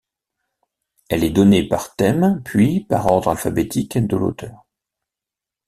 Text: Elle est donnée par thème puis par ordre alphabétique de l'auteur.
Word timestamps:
Elle 1.09 1.23
est 1.23 1.29
donnée 1.29 1.61
par 1.67 1.95
thème 1.95 2.41
puis 2.43 2.79
par 2.79 3.05
ordre 3.05 3.29
alphabétique 3.29 3.99
de 3.99 4.17
l'auteur. 4.17 4.65